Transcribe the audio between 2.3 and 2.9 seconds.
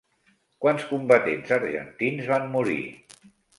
van morir?